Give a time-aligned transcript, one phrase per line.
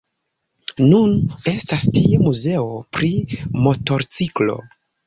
[0.93, 1.13] Nun
[1.53, 2.67] estas tie muzeo
[2.99, 3.13] pri
[3.69, 4.63] Motorciklo.